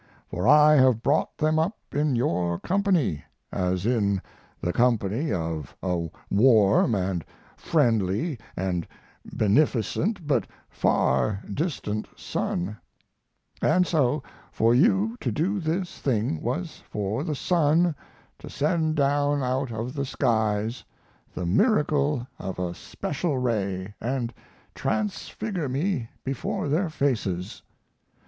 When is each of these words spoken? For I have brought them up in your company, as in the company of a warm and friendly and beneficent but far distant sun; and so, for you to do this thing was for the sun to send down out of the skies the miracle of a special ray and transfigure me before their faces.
For 0.31 0.47
I 0.47 0.77
have 0.77 1.03
brought 1.03 1.37
them 1.37 1.59
up 1.59 1.77
in 1.91 2.15
your 2.15 2.57
company, 2.61 3.23
as 3.51 3.85
in 3.85 4.19
the 4.59 4.73
company 4.73 5.31
of 5.31 5.75
a 5.83 6.09
warm 6.31 6.95
and 6.95 7.23
friendly 7.55 8.39
and 8.57 8.87
beneficent 9.23 10.25
but 10.25 10.47
far 10.71 11.43
distant 11.53 12.07
sun; 12.17 12.77
and 13.61 13.85
so, 13.85 14.23
for 14.51 14.73
you 14.73 15.17
to 15.19 15.31
do 15.31 15.59
this 15.59 15.99
thing 15.99 16.41
was 16.41 16.81
for 16.89 17.23
the 17.23 17.35
sun 17.35 17.93
to 18.39 18.49
send 18.49 18.95
down 18.95 19.43
out 19.43 19.71
of 19.71 19.93
the 19.93 20.05
skies 20.05 20.83
the 21.35 21.45
miracle 21.45 22.25
of 22.39 22.57
a 22.57 22.73
special 22.73 23.37
ray 23.37 23.93
and 24.01 24.33
transfigure 24.73 25.69
me 25.69 26.09
before 26.23 26.69
their 26.69 26.89
faces. 26.89 27.61